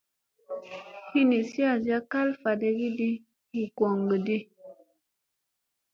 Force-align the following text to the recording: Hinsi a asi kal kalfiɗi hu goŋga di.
Hinsi 1.11 1.59
a 1.63 1.71
asi 1.75 1.91
kal 2.11 2.29
kalfiɗi 2.41 3.09
hu 3.53 3.61
goŋga 3.77 4.17
di. 4.25 4.37